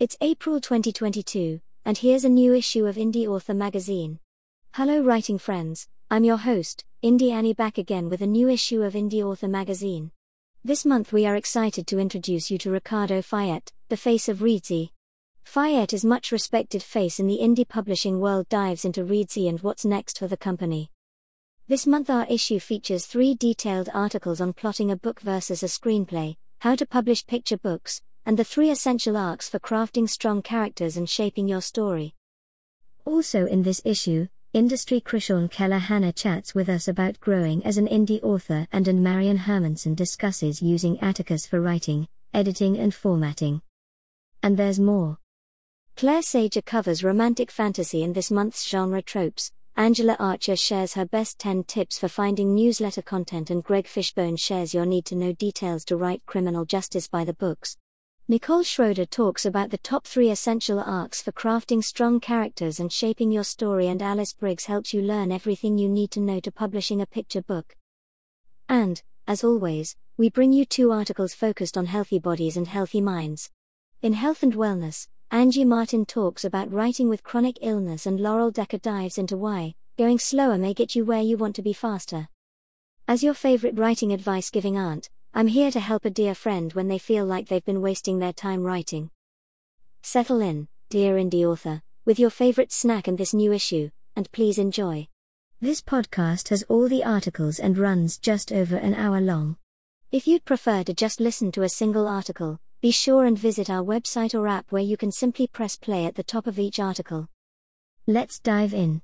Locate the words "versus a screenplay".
25.18-26.36